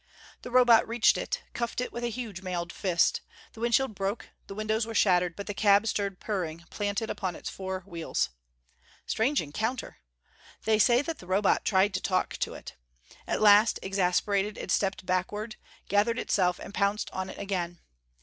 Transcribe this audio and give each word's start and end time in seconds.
The 0.41 0.49
Robot 0.49 0.87
reached 0.87 1.15
it; 1.15 1.43
cuffed 1.53 1.79
it 1.79 1.93
with 1.93 2.03
a 2.03 2.07
huge 2.09 2.41
mailed 2.41 2.73
fist. 2.73 3.21
The 3.53 3.59
windshield 3.59 3.93
broke; 3.93 4.29
the 4.47 4.55
windows 4.55 4.87
were 4.87 4.95
shattered; 4.95 5.35
but 5.35 5.45
the 5.45 5.53
cab 5.53 5.85
stood 5.85 6.19
purring, 6.19 6.63
planted 6.71 7.11
upon 7.11 7.35
its 7.35 7.51
four 7.51 7.81
wheels. 7.85 8.29
Strange 9.05 9.41
encounter! 9.43 9.97
They 10.63 10.79
say 10.79 11.03
that 11.03 11.19
the 11.19 11.27
Robot 11.27 11.63
tried 11.65 11.93
to 11.93 12.01
talk 12.01 12.35
to 12.37 12.55
it. 12.55 12.77
At 13.27 13.43
last, 13.43 13.77
exasperated, 13.83 14.57
it 14.57 14.71
stepped 14.71 15.05
backward, 15.05 15.57
gathered 15.87 16.17
itself 16.17 16.57
and 16.57 16.73
pounced 16.73 17.11
on 17.11 17.29
it 17.29 17.37
again. 17.37 17.77